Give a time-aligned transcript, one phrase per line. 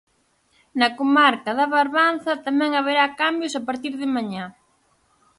[0.79, 4.45] Na comarca da Barbanza tamén haberá cambios a partir de mañá.